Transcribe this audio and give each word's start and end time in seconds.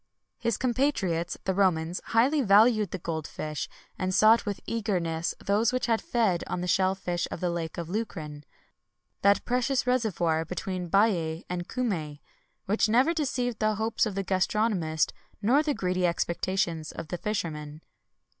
[XXI 0.39 0.43
147] 0.45 0.47
His 0.49 0.57
compatriots, 0.57 1.37
the 1.43 1.53
Romans, 1.53 2.01
highly 2.05 2.41
valued 2.41 2.89
the 2.89 2.97
gold 2.97 3.27
fish,[XXI 3.27 3.69
148] 3.99 4.03
and 4.03 4.13
sought 4.15 4.45
with 4.47 4.59
eagerness 4.65 5.35
those 5.45 5.71
which 5.71 5.85
had 5.85 6.01
fed 6.01 6.43
on 6.47 6.61
the 6.61 6.67
shell 6.67 6.95
fish 6.95 7.27
of 7.29 7.39
the 7.39 7.51
lake 7.51 7.77
of 7.77 7.87
Lucrin[XXI 7.87 8.41
149] 8.41 8.45
that 9.21 9.45
precious 9.45 9.85
reservoir 9.85 10.43
between 10.43 10.89
Baiæ 10.89 11.43
and 11.47 11.67
Cumæ, 11.67 12.17
which 12.65 12.89
never 12.89 13.13
deceived 13.13 13.59
the 13.59 13.75
hopes 13.75 14.07
of 14.07 14.15
the 14.15 14.23
gastronomist, 14.23 15.11
nor 15.39 15.61
the 15.61 15.75
greedy 15.75 16.07
expectations 16.07 16.91
of 16.91 17.09
the 17.09 17.19
fishermen. 17.19 17.83